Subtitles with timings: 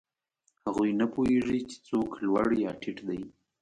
[0.65, 3.21] هغوی نه پوهېږي، چې څوک لوړ یا ټیټ دی.